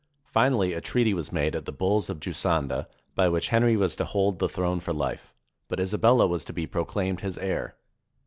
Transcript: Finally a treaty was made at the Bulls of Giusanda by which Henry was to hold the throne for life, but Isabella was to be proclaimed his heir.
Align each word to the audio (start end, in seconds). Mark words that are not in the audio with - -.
Finally 0.33 0.73
a 0.73 0.81
treaty 0.81 1.13
was 1.13 1.31
made 1.31 1.55
at 1.55 1.65
the 1.65 1.71
Bulls 1.71 2.09
of 2.09 2.19
Giusanda 2.19 2.87
by 3.13 3.29
which 3.29 3.49
Henry 3.49 3.77
was 3.77 3.95
to 3.97 4.03
hold 4.05 4.39
the 4.39 4.49
throne 4.49 4.79
for 4.79 4.93
life, 4.93 5.31
but 5.67 5.79
Isabella 5.79 6.25
was 6.25 6.43
to 6.45 6.53
be 6.53 6.65
proclaimed 6.65 7.21
his 7.21 7.37
heir. 7.37 7.75